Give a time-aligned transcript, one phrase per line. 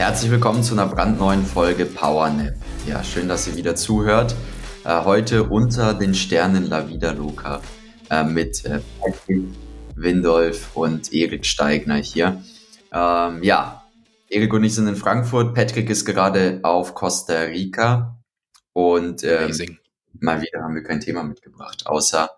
[0.00, 2.54] Herzlich willkommen zu einer brandneuen Folge PowerNap.
[2.86, 4.34] Ja, schön, dass ihr wieder zuhört.
[4.82, 7.60] Äh, heute unter den Sternen La Vida Luca
[8.08, 9.44] äh, mit äh, Patrick
[9.96, 12.42] Windolf und Erik Steigner hier.
[12.90, 13.84] Ähm, ja,
[14.30, 15.54] Erik und ich sind in Frankfurt.
[15.54, 18.18] Patrick ist gerade auf Costa Rica
[18.72, 19.52] und ähm,
[20.18, 22.30] mal wieder haben wir kein Thema mitgebracht, außer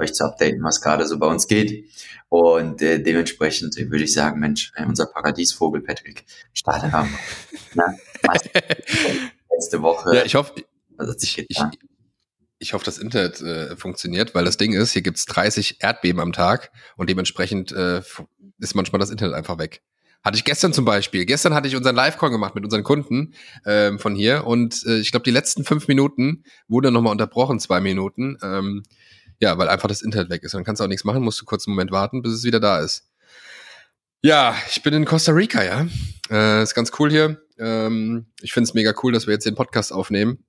[0.00, 1.90] euch zu updaten, was gerade so bei uns geht.
[2.28, 7.16] Und äh, dementsprechend würde ich sagen, Mensch, äh, unser Paradiesvogel Patrick, starte haben.
[7.74, 7.94] Na,
[9.50, 10.14] letzte Woche.
[10.14, 10.54] Ja, ich hoffe,
[11.20, 11.58] ich, ich,
[12.58, 16.32] ich hoffe, das Internet äh, funktioniert, weil das Ding ist, hier gibt's 30 Erdbeben am
[16.32, 18.02] Tag und dementsprechend äh,
[18.58, 19.82] ist manchmal das Internet einfach weg.
[20.22, 21.24] Hatte ich gestern zum Beispiel.
[21.24, 23.32] Gestern hatte ich unseren Live-Call gemacht mit unseren Kunden
[23.64, 27.80] ähm, von hier und äh, ich glaube, die letzten fünf Minuten wurde nochmal unterbrochen, zwei
[27.80, 28.36] Minuten.
[28.42, 28.82] Ähm,
[29.40, 30.54] ja, weil einfach das Internet weg ist.
[30.54, 32.60] Dann kannst du auch nichts machen, musst du kurz einen Moment warten, bis es wieder
[32.60, 33.08] da ist.
[34.22, 35.86] Ja, ich bin in Costa Rica, ja.
[36.30, 37.42] Äh, ist ganz cool hier.
[37.58, 40.44] Ähm, ich finde es mega cool, dass wir jetzt den Podcast aufnehmen.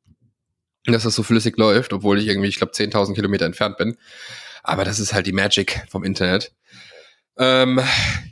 [0.86, 3.95] Dass das so flüssig läuft, obwohl ich irgendwie, ich glaube, 10.000 Kilometer entfernt bin.
[4.61, 6.52] Aber das ist halt die Magic vom Internet.
[7.38, 7.80] Ähm,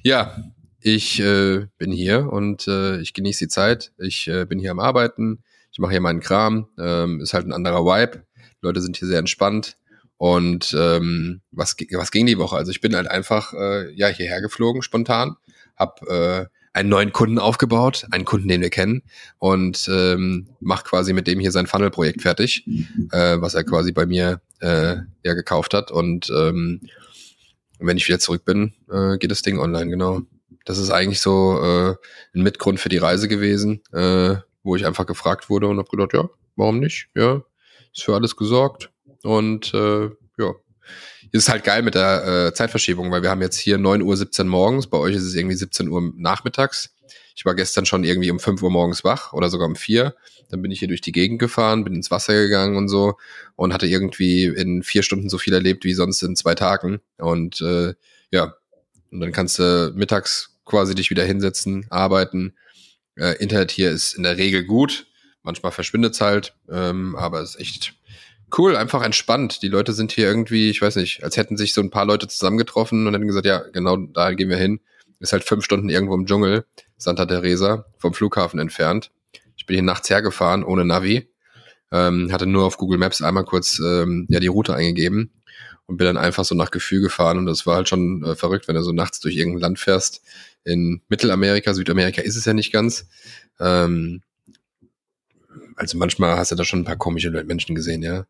[0.04, 0.44] ja,
[0.82, 3.94] ich äh, bin hier und äh, ich genieße die Zeit.
[3.98, 5.44] Ich äh, bin hier am Arbeiten.
[5.72, 6.68] Ich mache hier meinen Kram.
[6.78, 8.26] Ähm, ist halt ein anderer Vibe.
[8.36, 9.78] Die Leute sind hier sehr entspannt.
[10.20, 12.58] Und ähm, was, was ging die Woche?
[12.58, 15.38] Also ich bin halt einfach äh, ja hierher geflogen, spontan,
[15.78, 19.02] hab äh, einen neuen Kunden aufgebaut, einen Kunden, den wir kennen,
[19.38, 22.68] und ähm, macht quasi mit dem hier sein Funnel-Projekt fertig,
[23.14, 25.90] äh, was er quasi bei mir äh, ja gekauft hat.
[25.90, 26.82] Und ähm,
[27.80, 30.24] wenn ich wieder zurück bin, äh, geht das Ding online, genau.
[30.66, 31.96] Das ist eigentlich so äh,
[32.38, 36.12] ein Mitgrund für die Reise gewesen, äh, wo ich einfach gefragt wurde und habe gedacht,
[36.14, 36.28] ja,
[36.58, 37.08] warum nicht?
[37.16, 37.42] Ja,
[37.94, 38.92] ist für alles gesorgt
[39.24, 40.56] und äh, ja,
[41.32, 44.48] ist halt geil mit der äh, Zeitverschiebung, weil wir haben jetzt hier 9 Uhr 17
[44.48, 46.96] morgens, bei euch ist es irgendwie 17 Uhr nachmittags.
[47.36, 50.14] Ich war gestern schon irgendwie um 5 Uhr morgens wach oder sogar um 4.
[50.50, 53.16] Dann bin ich hier durch die Gegend gefahren, bin ins Wasser gegangen und so
[53.56, 57.00] und hatte irgendwie in vier Stunden so viel erlebt wie sonst in zwei Tagen.
[57.18, 57.94] Und äh,
[58.32, 58.56] ja,
[59.12, 62.56] und dann kannst du mittags quasi dich wieder hinsetzen, arbeiten.
[63.16, 65.08] Äh, Internet hier ist in der Regel gut.
[65.42, 67.94] Manchmal verschwindet es halt, ähm, aber es ist echt
[68.58, 69.62] Cool, einfach entspannt.
[69.62, 72.28] Die Leute sind hier irgendwie, ich weiß nicht, als hätten sich so ein paar Leute
[72.28, 74.80] zusammengetroffen und hätten gesagt, ja, genau da gehen wir hin.
[75.20, 76.66] Ist halt fünf Stunden irgendwo im Dschungel,
[76.98, 79.12] Santa Teresa, vom Flughafen entfernt.
[79.58, 81.30] Ich bin hier nachts hergefahren, ohne Navi.
[81.92, 85.32] Ähm, hatte nur auf Google Maps einmal kurz ähm, ja die Route eingegeben
[85.88, 88.68] und bin dann einfach so nach Gefühl gefahren und das war halt schon äh, verrückt,
[88.68, 90.22] wenn du so nachts durch irgendein Land fährst.
[90.64, 93.08] In Mittelamerika, Südamerika ist es ja nicht ganz.
[93.60, 94.22] Ähm,
[95.76, 98.26] also manchmal hast du da schon ein paar komische Menschen gesehen, ja.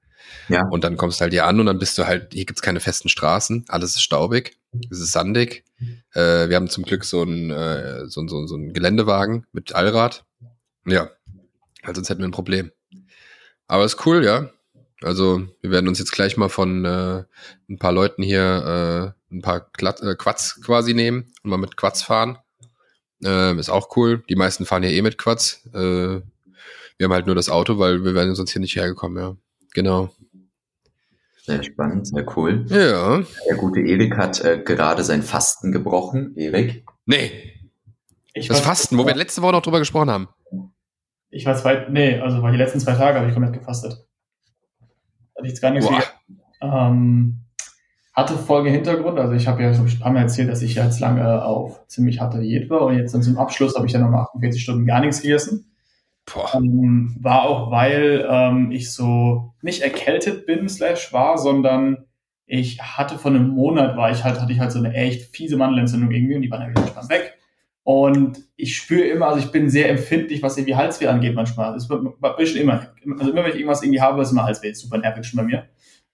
[0.47, 0.68] Ja.
[0.68, 2.80] Und dann kommst du halt hier an und dann bist du halt, hier gibt's keine
[2.80, 4.57] festen Straßen, alles ist staubig,
[4.90, 5.63] es ist sandig.
[6.13, 10.25] Äh, wir haben zum Glück so einen, äh, so, so, so einen Geländewagen mit Allrad.
[10.85, 11.09] Ja,
[11.84, 12.72] also sonst hätten wir ein Problem.
[13.68, 14.50] Aber ist cool, ja.
[15.02, 17.24] Also wir werden uns jetzt gleich mal von äh,
[17.69, 21.78] ein paar Leuten hier äh, ein paar Glatt, äh, Quads quasi nehmen und mal mit
[21.78, 22.38] Quads fahren.
[23.24, 24.24] Äh, ist auch cool.
[24.30, 25.68] Die meisten fahren hier eh mit Quads.
[25.74, 26.22] Äh,
[26.97, 29.38] wir haben halt nur das Auto, weil wir wären sonst hier nicht hergekommen, ja.
[29.74, 30.09] Genau.
[31.44, 32.66] Sehr spannend, sehr cool.
[32.69, 33.22] Ja.
[33.50, 36.35] Der gute Erik hat äh, gerade sein Fasten gebrochen.
[36.35, 36.85] Erik?
[37.06, 37.31] Nee.
[38.34, 40.30] Ich das Fasten, wo wir letzte Woche noch drüber gesprochen haben.
[41.31, 43.94] Ich war zwei, nee, also war die letzten zwei Tage habe ich komplett gefastet.
[45.35, 45.90] Hatte ich jetzt gar nichts.
[46.62, 47.41] Ähm,
[48.13, 51.00] hatte folgende Hintergrund, also ich habe ja schon ein paar Mal erzählt, dass ich jetzt
[51.00, 54.24] lange auf ziemlich harter Diät war und jetzt dann zum Abschluss habe ich dann nochmal
[54.24, 55.69] 48 Stunden gar nichts gegessen.
[56.56, 62.06] Ähm, war auch, weil ähm, ich so nicht erkältet bin, slash war, sondern
[62.46, 65.58] ich hatte von einem Monat, war ich halt, hatte ich halt so eine echt fiese
[65.58, 67.36] Mandelentzündung irgendwie und die war dann wieder entspannt weg.
[67.84, 71.74] Und ich spüre immer, also ich bin sehr empfindlich, was irgendwie Halsweh angeht manchmal.
[71.74, 72.82] Das ist immer.
[73.18, 74.70] Also immer, wenn ich irgendwas irgendwie habe, ist immer Halsweh.
[74.70, 75.66] Ist super nervig schon bei mir.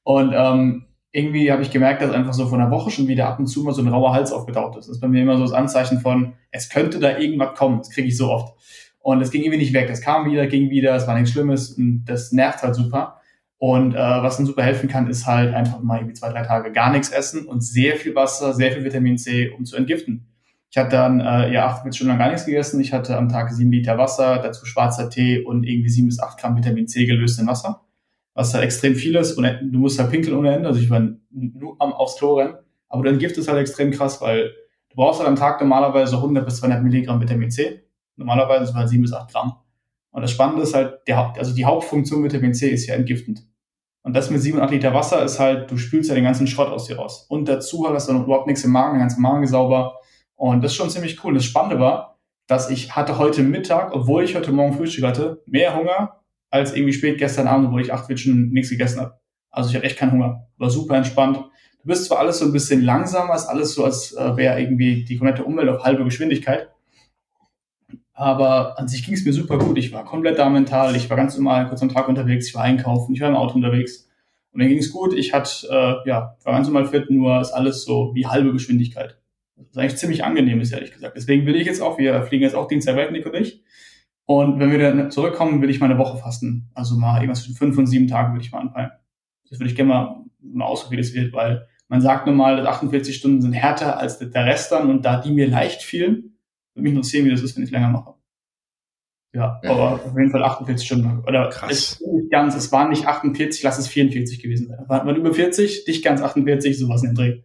[0.03, 3.39] Und ähm, irgendwie habe ich gemerkt, dass einfach so von einer Woche schon wieder ab
[3.39, 4.87] und zu mal so ein rauer Hals aufgetaucht ist.
[4.87, 7.79] Das ist bei mir immer so das Anzeichen von, es könnte da irgendwas kommen.
[7.79, 8.53] Das kriege ich so oft.
[9.05, 9.87] Und es ging irgendwie nicht weg.
[9.91, 13.21] Es kam wieder, ging wieder, es war nichts Schlimmes und das nervt halt super.
[13.59, 16.71] Und äh, was dann super helfen kann, ist halt einfach mal irgendwie zwei, drei Tage
[16.71, 20.25] gar nichts essen und sehr viel Wasser, sehr viel Vitamin C, um zu entgiften.
[20.71, 22.81] Ich hatte dann äh, ja 48 Stunden lang gar nichts gegessen.
[22.81, 26.39] Ich hatte am Tag sieben Liter Wasser, dazu schwarzer Tee und irgendwie sieben bis acht
[26.39, 27.81] Gramm Vitamin C gelöst in Wasser.
[28.33, 30.67] Was halt extrem viel ist und du musst halt pinkeln ohne Ende.
[30.67, 32.55] Also ich war nur am aufs Klo rennen.
[32.89, 34.49] Aber dein Gift ist halt extrem krass, weil
[34.89, 37.84] du brauchst halt am Tag normalerweise 100 bis 200 Milligramm Vitamin C.
[38.15, 39.57] Normalerweise sind es halt sieben bis acht Gramm.
[40.11, 43.43] Und das Spannende ist halt, der also die Hauptfunktion Vitamin C ist ja entgiftend.
[44.03, 46.69] Und das mit sieben, acht Liter Wasser ist halt, du spülst ja den ganzen Schrott
[46.69, 47.25] aus dir raus.
[47.27, 49.95] Und dazu hast du noch überhaupt nichts im Magen, der ganze Magen ist sauber.
[50.35, 51.33] Und das ist schon ziemlich cool.
[51.33, 55.75] Das Spannende war, dass ich hatte heute Mittag, obwohl ich heute Morgen Frühstück hatte, mehr
[55.75, 56.21] Hunger
[56.51, 59.19] als irgendwie spät gestern Abend, wo ich acht Witschen nichts gegessen habe.
[59.49, 60.47] Also ich hatte echt keinen Hunger.
[60.57, 61.37] War super entspannt.
[61.37, 65.03] Du bist zwar alles so ein bisschen langsamer, ist alles so, als äh, wäre irgendwie
[65.03, 66.69] die komplette Umwelt auf halbe Geschwindigkeit.
[68.15, 69.77] Aber an sich ging es mir super gut.
[69.77, 70.95] Ich war komplett da mental.
[70.95, 72.47] Ich war ganz normal kurz am Tag unterwegs.
[72.47, 73.13] Ich war einkaufen.
[73.13, 74.09] Ich war im Auto unterwegs.
[74.55, 75.13] Und dann ging es gut.
[75.13, 79.19] Ich hatte, äh, ja, war ganz normal fit, nur ist alles so wie halbe Geschwindigkeit.
[79.57, 81.17] Ist eigentlich ziemlich angenehm ist, ehrlich gesagt.
[81.17, 83.61] Deswegen will ich jetzt auch, wir fliegen jetzt auch Dienstag weg, Nick und ich.
[84.25, 86.69] Und wenn wir dann zurückkommen, will ich mal eine Woche fasten.
[86.73, 88.91] Also mal irgendwas zwischen fünf und sieben Tagen würde ich mal anpeilen.
[89.49, 92.65] Das würde ich gerne mal, mal ausprobieren, wie das wird, weil man sagt nun mal,
[92.65, 96.34] 48 Stunden sind härter als der Rest dann und da die mir leicht fielen,
[96.75, 98.13] würde mich interessieren, wie das ist, wenn ich länger mache.
[99.33, 99.69] Ja, ja.
[99.69, 101.23] aber auf jeden Fall 48 Stunden.
[101.27, 101.71] Oder Krass.
[101.71, 104.79] Es, ganz, es waren nicht 48, lass es 44 gewesen sein.
[104.87, 107.41] War, war über 40, nicht ganz 48, sowas in den Dreh.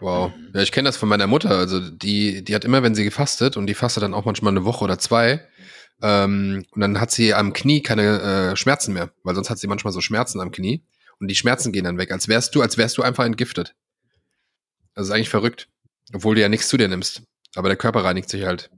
[0.00, 0.32] Wow.
[0.54, 1.50] Ja, ich kenne das von meiner Mutter.
[1.50, 4.64] Also die, die hat immer, wenn sie gefastet und die fastet dann auch manchmal eine
[4.64, 5.42] Woche oder zwei,
[6.02, 9.66] ähm, und dann hat sie am Knie keine äh, Schmerzen mehr, weil sonst hat sie
[9.66, 10.84] manchmal so Schmerzen am Knie
[11.18, 13.74] und die Schmerzen gehen dann weg, als wärst du, als wärst du einfach entgiftet.
[14.94, 15.68] Das ist eigentlich verrückt.
[16.12, 17.22] Obwohl du ja nichts zu dir nimmst.
[17.54, 18.70] Aber der Körper reinigt sich halt.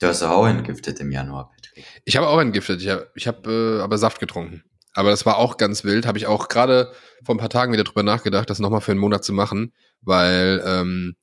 [0.00, 1.84] Du hast auch entgiftet im Januar, Patrick.
[2.04, 2.82] Ich habe auch entgiftet.
[2.82, 4.64] Ich habe ich hab, äh, aber Saft getrunken.
[4.92, 6.06] Aber das war auch ganz wild.
[6.06, 6.92] Habe ich auch gerade
[7.24, 9.72] vor ein paar Tagen wieder drüber nachgedacht, das nochmal für einen Monat zu machen.
[10.02, 11.16] Weil, ähm,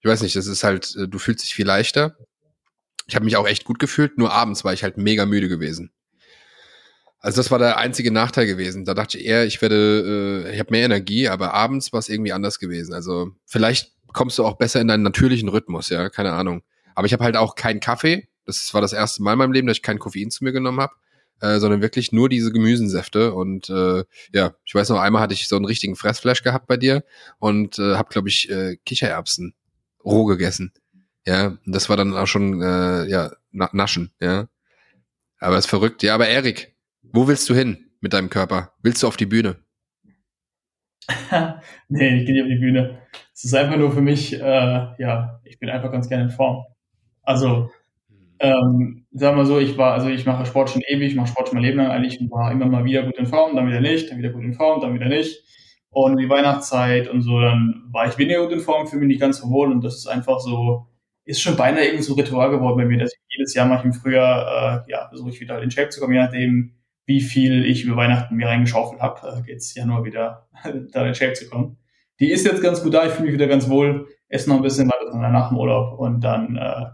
[0.00, 2.16] ich weiß nicht, das ist halt, äh, du fühlst dich viel leichter.
[3.08, 5.92] Ich habe mich auch echt gut gefühlt, nur abends war ich halt mega müde gewesen.
[7.18, 8.84] Also das war der einzige Nachteil gewesen.
[8.84, 12.08] Da dachte ich eher, ich werde, äh, ich habe mehr Energie, aber abends war es
[12.08, 12.94] irgendwie anders gewesen.
[12.94, 16.62] Also vielleicht kommst du auch besser in deinen natürlichen Rhythmus, ja, keine Ahnung.
[16.94, 18.28] Aber ich habe halt auch keinen Kaffee.
[18.46, 20.80] Das war das erste Mal in meinem Leben, dass ich kein Koffein zu mir genommen
[20.80, 20.94] habe,
[21.40, 23.34] äh, sondern wirklich nur diese Gemüsensäfte.
[23.34, 26.78] Und äh, ja, ich weiß noch, einmal hatte ich so einen richtigen Fressflash gehabt bei
[26.78, 27.04] dir
[27.38, 29.54] und äh, habe, glaube ich, äh, Kichererbsen
[30.02, 30.72] roh gegessen.
[31.26, 34.12] Ja, das war dann auch schon äh, ja Naschen.
[34.18, 34.48] Ja,
[35.38, 36.02] aber ist verrückt.
[36.02, 38.72] Ja, aber Erik, wo willst du hin mit deinem Körper?
[38.82, 39.56] Willst du auf die Bühne?
[41.88, 42.98] nee, ich gehe nicht auf die Bühne.
[43.36, 46.64] Es ist einfach nur für mich, äh, ja, ich bin einfach ganz gerne in Form.
[47.22, 47.70] Also,
[48.38, 51.48] ähm, sagen wir so, ich war, also ich mache Sport schon ewig, ich mache Sport
[51.48, 53.82] schon mein Leben lang eigentlich und war immer mal wieder gut in Form, dann wieder
[53.82, 55.44] nicht, dann wieder gut in Form, dann wieder nicht.
[55.90, 59.20] Und die Weihnachtszeit und so, dann war ich weniger gut in Form, fühle mich nicht
[59.20, 60.86] ganz so wohl und das ist einfach so,
[61.26, 63.84] ist schon beinahe irgendwie so Ritual geworden bei mir, dass ich jedes Jahr mache ich
[63.84, 66.72] im Frühjahr, äh, ja, versuche ich wieder in Shape zu kommen, je nachdem,
[67.04, 70.48] wie viel ich über Weihnachten mir reingeschaufelt habe, äh, geht's Januar wieder
[70.92, 71.76] da in Shape zu kommen
[72.20, 74.62] die ist jetzt ganz gut da, ich fühle mich wieder ganz wohl, esse noch ein
[74.62, 76.86] bisschen weiter nach dem Urlaub und dann äh,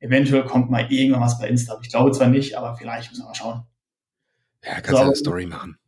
[0.00, 1.78] eventuell kommt mal irgendwann was bei Insta.
[1.82, 3.62] Ich glaube zwar nicht, aber vielleicht müssen wir mal schauen.
[4.64, 5.78] Ja, kannst du so, eine Story machen.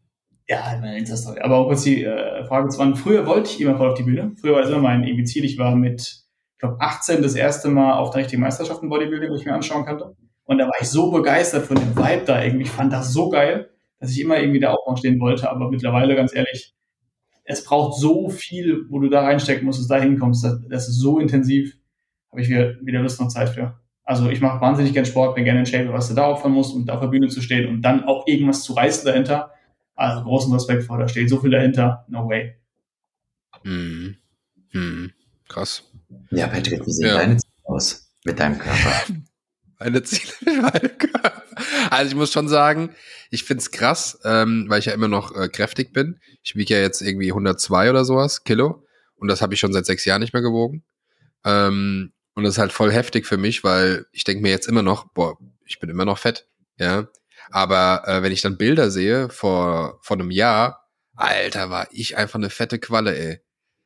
[0.48, 1.40] Ja, eine Insta-Story.
[1.40, 2.96] Aber auch kurz die äh, Frage zu wann.
[2.96, 4.32] Früher wollte ich immer voll auf die Bühne.
[4.40, 5.44] Früher war das immer mein irgendwie Ziel.
[5.44, 9.30] Ich war mit, ich glaube, 18 das erste Mal auf der richtigen Meisterschaft im Bodybuilding,
[9.30, 10.16] wo ich mir anschauen konnte.
[10.44, 12.64] Und da war ich so begeistert von dem Vibe da irgendwie.
[12.64, 13.68] Ich fand das so geil,
[14.00, 15.50] dass ich immer irgendwie da auch noch stehen wollte.
[15.50, 16.74] Aber mittlerweile, ganz ehrlich,
[17.48, 20.44] es braucht so viel, wo du da reinstecken musst, dass du da hinkommst.
[20.44, 21.78] Das, das ist so intensiv,
[22.30, 23.80] habe ich wieder, wieder Lust und Zeit für.
[24.04, 26.74] Also ich mache wahnsinnig gern Sport, bin gerne in Shape, was du da opfern musst,
[26.74, 29.52] um da auf der Bühne zu stehen und dann auch irgendwas zu reißen dahinter.
[29.94, 32.04] Also großen Respekt vor, da steht so viel dahinter.
[32.08, 32.54] No way.
[33.62, 34.16] Hm.
[34.68, 35.12] Hm.
[35.48, 35.90] Krass.
[36.30, 37.16] Ja, Patrick, wie sehen ja.
[37.16, 39.14] deine Ziele aus mit deinem Körper?
[39.78, 41.42] meine Ziele mit meinem Körper.
[41.90, 42.94] Also ich muss schon sagen,
[43.30, 46.20] ich find's krass, ähm, weil ich ja immer noch äh, kräftig bin.
[46.42, 48.84] Ich wiege ja jetzt irgendwie 102 oder sowas Kilo
[49.16, 50.84] und das habe ich schon seit sechs Jahren nicht mehr gewogen.
[51.44, 54.82] Ähm, und das ist halt voll heftig für mich, weil ich denke mir jetzt immer
[54.82, 56.46] noch, boah, ich bin immer noch fett,
[56.78, 57.08] ja.
[57.50, 62.38] Aber äh, wenn ich dann Bilder sehe vor, vor einem Jahr, Alter, war ich einfach
[62.38, 63.40] eine fette Qualle, ey.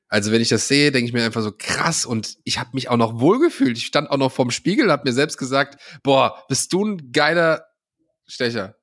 [0.09, 2.91] Also wenn ich das sehe, denke ich mir einfach so krass und ich habe mich
[2.91, 3.79] auch noch wohlgefühlt.
[3.79, 7.65] Ich stand auch noch vorm Spiegel, habe mir selbst gesagt, boah, bist du ein geiler
[8.33, 8.77] Stecher.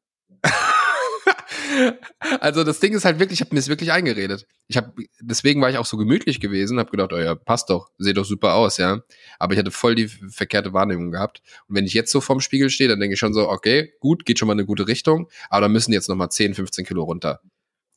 [2.39, 4.45] also das Ding ist halt wirklich, ich habe mir es wirklich eingeredet.
[4.67, 7.89] Ich habe deswegen war ich auch so gemütlich gewesen, habe gedacht, oh ja, passt doch,
[7.97, 9.01] sieht doch super aus, ja.
[9.39, 11.41] Aber ich hatte voll die verkehrte Wahrnehmung gehabt.
[11.67, 14.23] Und wenn ich jetzt so vorm Spiegel stehe, dann denke ich schon so, okay, gut,
[14.23, 16.85] geht schon mal in eine gute Richtung, aber da müssen jetzt noch mal 10, 15
[16.85, 17.41] Kilo runter.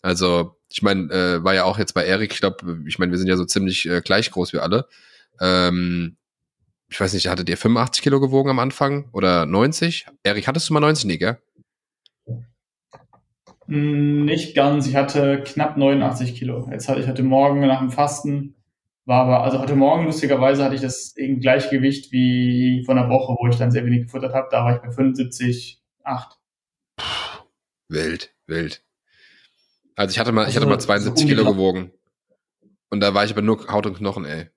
[0.01, 3.19] Also ich meine, äh, war ja auch jetzt bei Erik, ich glaube, ich meine, wir
[3.19, 4.89] sind ja so ziemlich äh, gleich groß wie alle.
[5.39, 6.17] Ähm,
[6.93, 10.07] ich weiß nicht, hattet ihr 85 Kilo gewogen am Anfang oder 90?
[10.25, 11.39] Erik, hattest du mal 90, nee, gell?
[13.67, 14.87] Hm, nicht ganz.
[14.87, 16.69] Ich hatte knapp 89 Kilo.
[16.71, 18.57] Jetzt hatte ich heute Morgen nach dem Fasten,
[19.07, 23.37] war aber, also heute Morgen lustigerweise hatte ich das im Gleichgewicht wie von der Woche,
[23.41, 24.49] wo ich dann sehr wenig gefuttert habe.
[24.51, 26.39] Da war ich bei 75, 8.
[27.89, 28.85] Wild, wild.
[29.97, 31.91] Also ich hatte mal, also, ich hatte mal 72 Kilo gewogen.
[32.91, 34.51] Und da war ich aber nur Haut und Knochen, ey.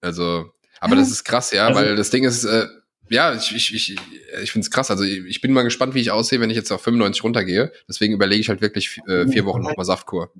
[0.00, 2.66] Also, aber das ist krass, ja, also, weil das Ding ist, äh,
[3.10, 3.96] ja, ich, ich, ich,
[4.42, 4.90] ich finde es krass.
[4.90, 7.72] Also ich bin mal gespannt, wie ich aussehe, wenn ich jetzt auf 95 runtergehe.
[7.88, 10.30] Deswegen überlege ich halt wirklich äh, vier Wochen nochmal Saftkur.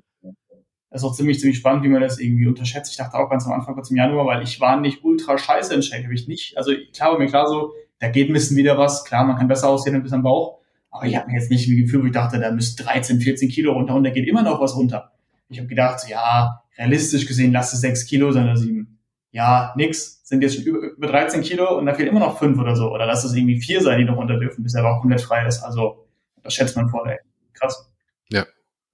[0.91, 2.91] Das ist auch ziemlich, ziemlich spannend, wie man das irgendwie unterschätzt.
[2.91, 5.73] Ich dachte auch ganz am Anfang, kurz im Januar, weil ich war nicht ultra scheiße
[5.73, 6.03] in Shape.
[6.03, 6.57] Habe ich nicht.
[6.57, 9.03] Also klar war mir klar so, da geht ein bisschen wieder was.
[9.03, 10.59] Klar, man kann besser aussehen ein bisschen am Bauch.
[10.91, 13.49] Aber ich habe mir jetzt nicht ein Gefühl, wo ich dachte, da müsste 13, 14
[13.49, 15.11] Kilo runter und da geht immer noch was runter.
[15.49, 18.98] Ich habe gedacht, ja, realistisch gesehen, lass es 6 Kilo sein oder 7
[19.31, 22.59] ja, nix, sind jetzt schon über, über 13 Kilo und da fehlen immer noch 5
[22.59, 22.91] oder so.
[22.91, 25.21] Oder lass es irgendwie 4 sein, die noch runter dürfen, bis er aber auch komplett
[25.21, 25.61] frei ist.
[25.63, 26.07] Also,
[26.43, 27.17] das schätzt man vor, ey.
[27.53, 27.91] Krass.
[28.29, 28.45] Ja,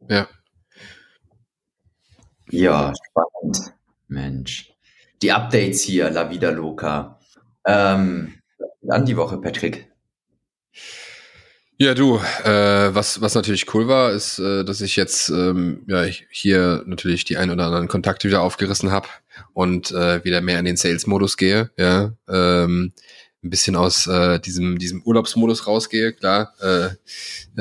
[0.10, 0.28] ja.
[2.50, 3.74] Ja, spannend.
[4.08, 4.74] Mensch.
[5.22, 7.20] Die Updates hier, La Vida Loca.
[7.66, 8.36] Ähm,
[8.82, 9.92] dann die Woche, Patrick.
[11.78, 16.04] Ja, du, äh, was, was natürlich cool war, ist, äh, dass ich jetzt ähm, ja,
[16.30, 19.10] hier natürlich die ein oder anderen Kontakte wieder aufgerissen habe
[19.54, 22.14] und äh, wieder mehr in den Sales-Modus gehe, ja.
[22.30, 22.94] Ähm,
[23.44, 26.54] ein bisschen aus äh, diesem, diesem Urlaubsmodus rausgehe, klar.
[26.62, 26.90] Äh,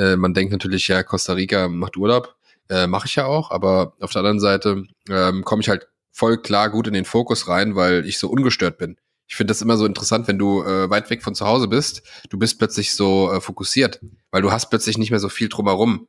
[0.01, 2.37] äh, man denkt natürlich, ja, Costa Rica macht Urlaub.
[2.71, 6.41] Äh, Mache ich ja auch, aber auf der anderen Seite ähm, komme ich halt voll
[6.41, 8.97] klar gut in den Fokus rein, weil ich so ungestört bin.
[9.27, 12.03] Ich finde das immer so interessant, wenn du äh, weit weg von zu Hause bist,
[12.29, 14.01] du bist plötzlich so äh, fokussiert,
[14.31, 16.09] weil du hast plötzlich nicht mehr so viel drumherum.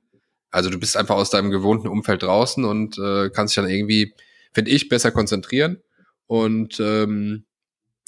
[0.51, 4.13] Also du bist einfach aus deinem gewohnten Umfeld draußen und äh, kannst dich dann irgendwie,
[4.53, 5.81] finde ich, besser konzentrieren.
[6.27, 7.45] Und ähm,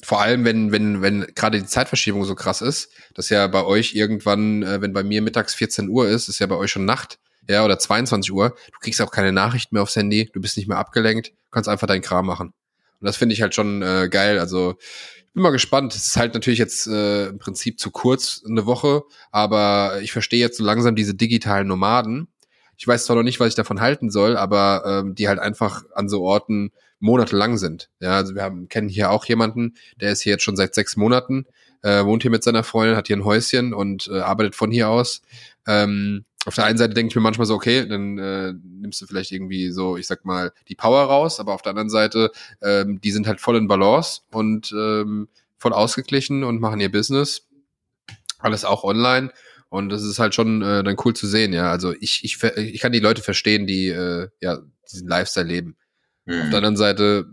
[0.02, 3.94] vor allem, wenn, wenn, wenn gerade die Zeitverschiebung so krass ist, dass ja bei euch
[3.94, 7.18] irgendwann, äh, wenn bei mir mittags 14 Uhr ist, ist ja bei euch schon Nacht,
[7.48, 10.68] ja, oder 22 Uhr, du kriegst auch keine Nachrichten mehr aufs Handy, du bist nicht
[10.68, 12.52] mehr abgelenkt, kannst einfach deinen Kram machen.
[13.00, 14.38] Und das finde ich halt schon äh, geil.
[14.38, 15.94] Also ich bin mal gespannt.
[15.94, 20.40] Es ist halt natürlich jetzt äh, im Prinzip zu kurz eine Woche, aber ich verstehe
[20.40, 22.28] jetzt so langsam diese digitalen Nomaden.
[22.76, 25.84] Ich weiß zwar noch nicht, was ich davon halten soll, aber ähm, die halt einfach
[25.94, 27.90] an so Orten monatelang sind.
[28.00, 30.96] Ja, also wir haben, kennen hier auch jemanden, der ist hier jetzt schon seit sechs
[30.96, 31.46] Monaten,
[31.82, 34.88] äh, wohnt hier mit seiner Freundin, hat hier ein Häuschen und äh, arbeitet von hier
[34.88, 35.22] aus.
[35.66, 39.06] Ähm, auf der einen Seite denke ich mir manchmal so, okay, dann äh, nimmst du
[39.06, 42.30] vielleicht irgendwie so, ich sag mal, die Power raus, aber auf der anderen Seite,
[42.62, 45.28] ähm, die sind halt voll in Balance und ähm,
[45.58, 47.48] voll ausgeglichen und machen ihr Business.
[48.38, 49.32] Alles auch online.
[49.68, 51.70] Und das ist halt schon äh, dann cool zu sehen, ja.
[51.70, 54.58] Also ich, ich, ich kann die Leute verstehen, die äh, ja
[54.90, 55.76] diesen Lifestyle leben.
[56.24, 56.42] Mhm.
[56.42, 57.26] Auf der anderen Seite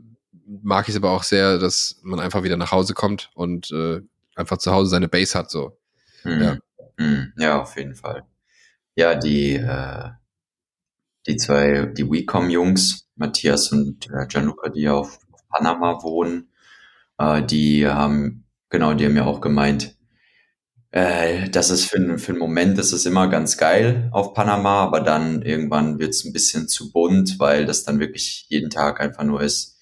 [0.62, 4.01] mag ich es aber auch sehr, dass man einfach wieder nach Hause kommt und äh,
[4.35, 5.50] einfach zu Hause seine Base hat.
[5.50, 5.77] So.
[6.24, 6.41] Mhm.
[6.41, 6.57] Ja.
[6.97, 7.33] Mhm.
[7.38, 8.24] ja, auf jeden Fall.
[8.95, 10.09] Ja, die, äh,
[11.27, 16.49] die zwei, die WeCom-Jungs, Matthias und äh, Gianluca, die auf, auf Panama wohnen,
[17.19, 19.97] äh, die haben, genau, die haben ja auch gemeint,
[20.91, 25.01] äh, das ist für, für einen Moment, das ist immer ganz geil auf Panama, aber
[25.01, 29.41] dann irgendwann wird's ein bisschen zu bunt, weil das dann wirklich jeden Tag einfach nur
[29.41, 29.77] ist,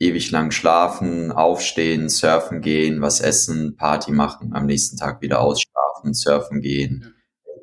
[0.00, 6.14] ewig lang schlafen, aufstehen, surfen gehen, was essen, Party machen, am nächsten Tag wieder ausschlafen,
[6.14, 7.14] surfen gehen,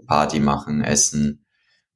[0.05, 1.45] Party machen, essen,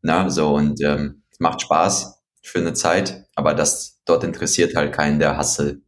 [0.02, 5.20] na, so und ähm, macht Spaß für eine Zeit, aber das dort interessiert halt keinen
[5.20, 5.84] der Hassel.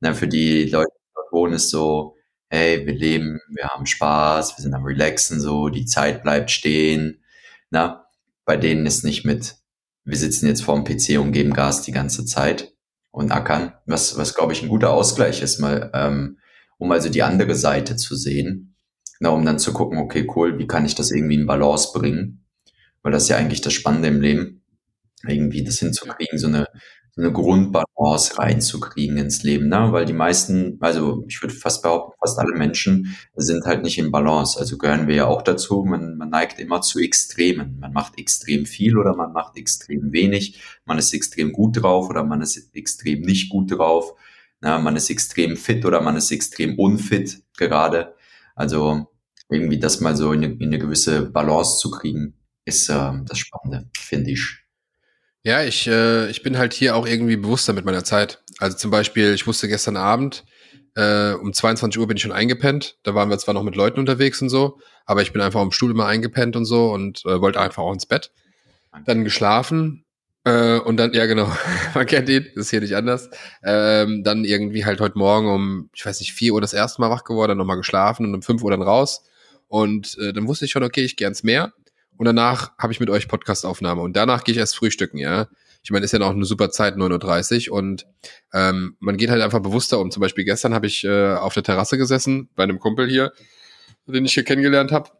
[0.00, 2.16] Na, für die Leute, die dort wohnen, ist so,
[2.48, 7.22] hey, wir leben, wir haben Spaß, wir sind am Relaxen, so, die Zeit bleibt stehen.
[7.70, 8.06] Na,
[8.44, 9.56] bei denen ist nicht mit,
[10.04, 12.72] wir sitzen jetzt vorm PC und geben Gas die ganze Zeit
[13.10, 16.38] und ackern, was, was glaube ich ein guter Ausgleich ist, mal, ähm,
[16.78, 18.73] um also die andere Seite zu sehen,
[19.24, 22.44] na, um dann zu gucken, okay, cool, wie kann ich das irgendwie in Balance bringen?
[23.02, 24.62] Weil das ist ja eigentlich das Spannende im Leben,
[25.26, 26.68] irgendwie das hinzukriegen, so eine
[27.16, 29.92] so eine Grundbalance reinzukriegen ins Leben, ne?
[29.92, 34.10] Weil die meisten, also ich würde fast behaupten, fast alle Menschen sind halt nicht in
[34.10, 34.58] Balance.
[34.58, 35.84] Also gehören wir ja auch dazu.
[35.84, 37.78] Man, man neigt immer zu Extremen.
[37.78, 40.60] Man macht extrem viel oder man macht extrem wenig.
[40.86, 44.14] Man ist extrem gut drauf oder man ist extrem nicht gut drauf.
[44.60, 48.16] Na, man ist extrem fit oder man ist extrem unfit gerade.
[48.56, 49.06] Also
[49.50, 52.34] irgendwie das mal so in eine, in eine gewisse Balance zu kriegen,
[52.64, 54.64] ist äh, das Spannende, finde ich.
[55.42, 58.42] Ja, ich, äh, ich bin halt hier auch irgendwie bewusster mit meiner Zeit.
[58.58, 60.44] Also zum Beispiel, ich wusste gestern Abend,
[60.96, 62.98] äh, um 22 Uhr bin ich schon eingepennt.
[63.02, 65.72] Da waren wir zwar noch mit Leuten unterwegs und so, aber ich bin einfach am
[65.72, 68.32] Stuhl immer eingepennt und so und äh, wollte einfach auch ins Bett.
[69.06, 70.04] Dann geschlafen,
[70.46, 71.50] Äh, und dann, ja genau,
[71.94, 73.30] man kennt ihn, ist hier nicht anders.
[73.64, 77.10] Ähm, dann irgendwie halt heute Morgen um, ich weiß nicht, vier Uhr das erste Mal
[77.10, 79.24] wach geworden, dann nochmal geschlafen und um fünf Uhr dann raus.
[79.68, 81.72] Und äh, dann wusste ich schon, okay, ich gehe ans Meer.
[82.16, 84.00] Und danach habe ich mit euch Podcastaufnahme.
[84.00, 85.48] Und danach gehe ich erst frühstücken, ja.
[85.82, 87.76] Ich meine, ist ja noch eine super Zeit, 9.30 Uhr.
[87.76, 88.06] Und
[88.52, 90.10] ähm, man geht halt einfach bewusster um.
[90.10, 93.32] Zum Beispiel gestern habe ich äh, auf der Terrasse gesessen, bei einem Kumpel hier,
[94.06, 95.10] den ich hier kennengelernt habe.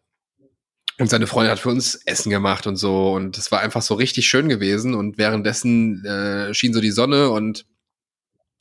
[0.98, 3.12] Und seine Freundin hat für uns Essen gemacht und so.
[3.12, 4.94] Und es war einfach so richtig schön gewesen.
[4.94, 7.66] Und währenddessen äh, schien so die Sonne und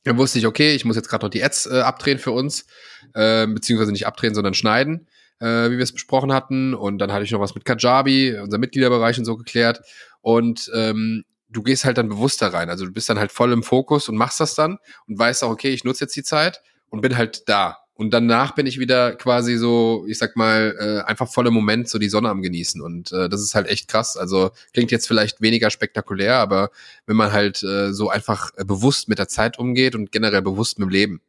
[0.02, 2.66] dann wusste ich, okay, ich muss jetzt gerade noch die Ads äh, abdrehen für uns.
[3.14, 5.06] Äh, beziehungsweise nicht abdrehen, sondern schneiden,
[5.40, 6.74] äh, wie wir es besprochen hatten.
[6.74, 9.80] Und dann hatte ich noch was mit Kajabi, unser Mitgliederbereich und so geklärt.
[10.20, 12.70] Und ähm, du gehst halt dann bewusster rein.
[12.70, 15.50] Also du bist dann halt voll im Fokus und machst das dann und weißt auch,
[15.50, 17.78] okay, ich nutze jetzt die Zeit und bin halt da.
[17.96, 21.88] Und danach bin ich wieder quasi so, ich sag mal, äh, einfach voll im Moment
[21.88, 22.80] so die Sonne am genießen.
[22.80, 24.16] Und äh, das ist halt echt krass.
[24.16, 26.70] Also klingt jetzt vielleicht weniger spektakulär, aber
[27.06, 30.80] wenn man halt äh, so einfach äh, bewusst mit der Zeit umgeht und generell bewusst
[30.80, 31.20] mit dem Leben.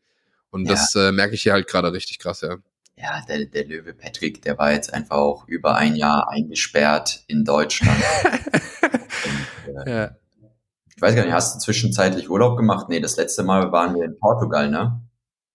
[0.50, 0.72] Und ja.
[0.72, 2.56] das äh, merke ich hier halt gerade richtig krass, ja.
[2.98, 7.44] Ja, der, der Löwe Patrick, der war jetzt einfach auch über ein Jahr eingesperrt in
[7.44, 8.02] Deutschland.
[9.68, 10.16] und, äh, ja.
[10.96, 12.88] Ich weiß gar nicht, hast du zwischenzeitlich Urlaub gemacht?
[12.88, 15.02] Nee, das letzte Mal waren wir in Portugal, ne?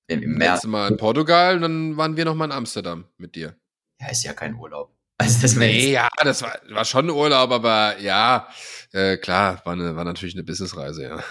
[0.06, 0.56] Im, im März.
[0.56, 3.56] Letzte Mal in Portugal, dann waren wir noch mal in Amsterdam mit dir.
[4.00, 4.94] Ja, ist ja kein Urlaub.
[5.20, 8.48] Also das nee, ja, das war, war schon ein Urlaub, aber ja,
[8.92, 11.22] äh, klar, war, eine, war natürlich eine Businessreise, ja.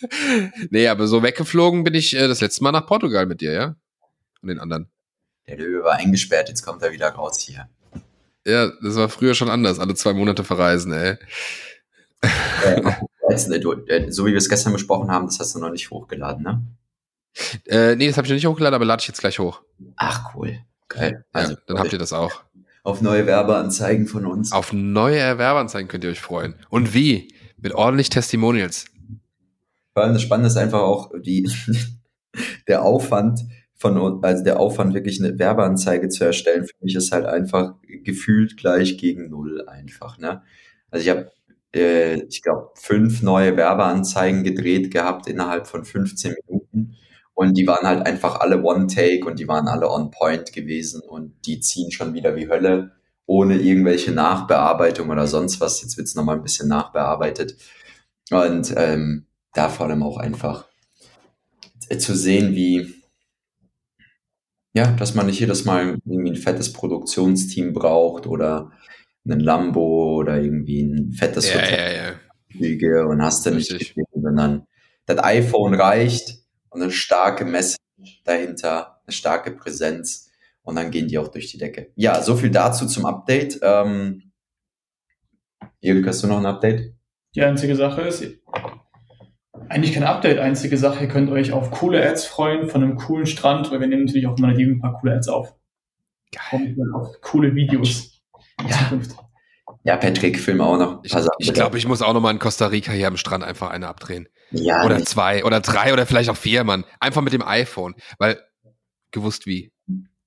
[0.70, 3.76] nee, aber so weggeflogen bin ich äh, das letzte Mal nach Portugal mit dir, ja?
[4.42, 4.90] Und den anderen.
[5.46, 7.68] Der Löwe war eingesperrt, jetzt kommt er wieder raus hier.
[8.46, 11.16] Ja, das war früher schon anders, alle zwei Monate verreisen, ey.
[12.64, 12.82] Äh,
[13.30, 16.62] äh, so wie wir es gestern besprochen haben, das hast du noch nicht hochgeladen, ne?
[17.66, 19.62] Äh, nee, das habe ich noch nicht hochgeladen, aber lade ich jetzt gleich hoch.
[19.96, 20.58] Ach, cool.
[20.88, 21.24] Geil.
[21.32, 22.42] Also, ja, dann habt ihr das auch.
[22.82, 24.52] Auf neue Werbeanzeigen von uns.
[24.52, 26.54] Auf neue Werbeanzeigen könnt ihr euch freuen.
[26.70, 27.34] Und wie?
[27.58, 28.86] Mit ordentlich Testimonials.
[29.92, 31.50] Vor allem das Spannende ist einfach auch die,
[32.68, 33.40] der Aufwand
[33.78, 38.56] von, also der Aufwand wirklich eine Werbeanzeige zu erstellen, für mich ist halt einfach gefühlt
[38.56, 40.42] gleich gegen null einfach, ne?
[40.90, 41.30] Also ich habe
[41.74, 46.96] äh, ich glaube, fünf neue Werbeanzeigen gedreht gehabt innerhalb von 15 Minuten.
[47.34, 51.60] Und die waren halt einfach alle One-Take und die waren alle on-point gewesen und die
[51.60, 52.92] ziehen schon wieder wie Hölle,
[53.26, 55.80] ohne irgendwelche Nachbearbeitung oder sonst was.
[55.82, 57.56] Jetzt wird's nochmal ein bisschen nachbearbeitet.
[58.30, 60.66] Und ähm, da vor allem auch einfach
[61.98, 62.97] zu sehen, wie,
[64.78, 68.70] ja, dass man nicht jedes Mal irgendwie ein fettes Produktionsteam braucht oder
[69.24, 72.16] einen Lambo oder irgendwie ein fettes ja, Hotel
[72.54, 73.04] ja, ja.
[73.04, 74.66] und hast du nicht gesehen, sondern
[75.06, 76.38] das iPhone reicht
[76.70, 77.78] und eine starke Message
[78.24, 80.30] dahinter, eine starke Präsenz
[80.62, 81.90] und dann gehen die auch durch die Decke.
[81.96, 83.58] Ja, so viel dazu zum Update.
[83.62, 84.30] Ähm,
[85.80, 86.94] Erik, hast du noch ein Update?
[87.34, 88.24] Die einzige Sache ist,
[89.68, 93.26] eigentlich kein Update, einzige Sache, ihr könnt euch auf coole Ads freuen von einem coolen
[93.26, 95.54] Strand, weil wir nehmen natürlich auch mal ein paar coole Ads auf.
[96.32, 96.76] Geil.
[96.94, 98.22] Auf coole Videos.
[98.68, 98.90] Ja.
[99.84, 101.00] Ja, Patrick, film auch noch.
[101.02, 103.70] Ich, ich glaube, ich muss auch noch mal in Costa Rica hier am Strand einfach
[103.70, 104.28] eine abdrehen.
[104.50, 104.84] Ja.
[104.84, 105.08] Oder nicht.
[105.08, 106.84] zwei oder drei oder vielleicht auch vier, Mann.
[107.00, 107.94] Einfach mit dem iPhone.
[108.18, 108.38] Weil,
[109.10, 109.72] gewusst wie.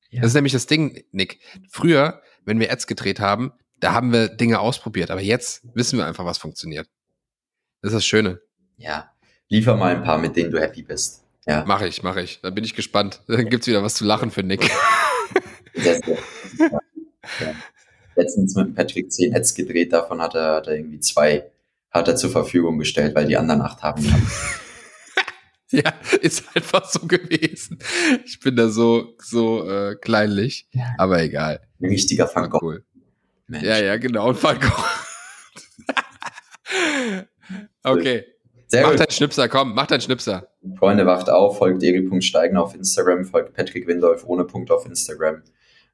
[0.10, 0.22] Ja.
[0.22, 1.41] Das ist nämlich das Ding, Nick.
[1.70, 5.12] Früher, wenn wir Ads gedreht haben, da haben wir Dinge ausprobiert.
[5.12, 6.88] Aber jetzt wissen wir einfach, was funktioniert.
[7.82, 8.41] Das ist das Schöne.
[8.78, 9.11] Ja.
[9.52, 11.26] Liefer mal ein paar, mit denen du happy bist.
[11.46, 11.66] Ja.
[11.68, 12.40] Mach ich, mach ich.
[12.42, 13.22] Da bin ich gespannt.
[13.28, 14.62] Dann gibt's wieder was zu lachen für Nick.
[15.74, 16.18] Sehr, sehr.
[16.60, 17.56] Ja.
[18.18, 21.50] Letztens mit Patrick 10 Ads gedreht, davon hat er, hat er irgendwie zwei
[21.92, 24.04] hat er zur Verfügung gestellt, weil die anderen acht haben.
[25.70, 27.80] ja, ist einfach so gewesen.
[28.26, 30.94] Ich bin da so, so äh, kleinlich, ja.
[30.98, 31.62] aber egal.
[31.80, 32.62] Ein richtiger Van Gogh.
[32.62, 32.86] Cool.
[33.48, 33.66] Mensch.
[33.66, 34.86] Ja, ja, genau, ein Van Gogh.
[37.84, 38.26] okay.
[38.72, 39.02] Sehr mach gut.
[39.02, 40.48] deinen Schnipser, komm, mach deinen Schnipser.
[40.78, 45.44] Freunde, wacht auf, folgt Egel.steigen auf Instagram, folgt Patrick Windolf ohne Punkt auf Instagram.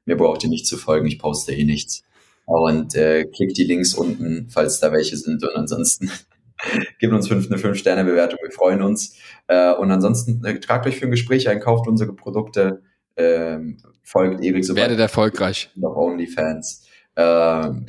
[0.04, 2.04] Mir braucht ihr nicht zu folgen, ich poste eh nichts.
[2.46, 5.42] Und äh, klickt die Links unten, falls da welche sind.
[5.42, 6.08] Und ansonsten
[7.00, 9.16] gebt uns fünf, eine 5-Sterne-Bewertung, wir freuen uns.
[9.48, 12.82] Äh, und ansonsten äh, tragt euch für ein Gespräch ein, kauft unsere Produkte,
[13.16, 13.58] äh,
[14.04, 15.68] folgt Erik so Werdet erfolgreich.
[15.74, 16.87] Noch OnlyFans.
[17.20, 17.84] Ähm,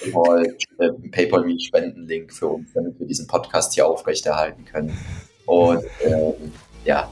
[0.00, 0.56] PayPal,
[1.10, 4.96] PayPal wie Spendenlink für uns, damit wir diesen Podcast hier aufrechterhalten können.
[5.46, 6.52] Und ähm,
[6.84, 7.10] ja,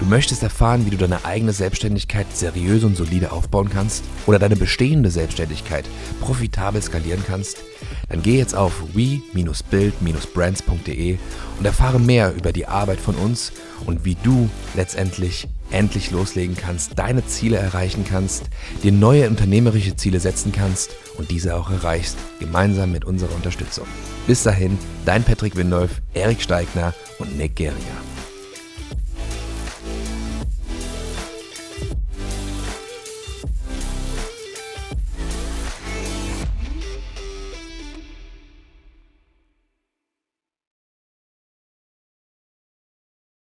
[0.00, 4.54] Du möchtest erfahren, wie du deine eigene Selbstständigkeit seriös und solide aufbauen kannst oder deine
[4.54, 5.86] bestehende Selbstständigkeit
[6.20, 7.56] profitabel skalieren kannst?
[8.10, 11.16] Dann geh jetzt auf we-build-brands.de
[11.58, 13.52] und erfahre mehr über die Arbeit von uns
[13.86, 18.44] und wie du letztendlich endlich loslegen kannst, deine Ziele erreichen kannst,
[18.82, 23.86] dir neue unternehmerische Ziele setzen kannst und diese auch erreichst, gemeinsam mit unserer Unterstützung.
[24.26, 28.13] Bis dahin, dein Patrick Windolf, Erik Steigner und Nick Geria.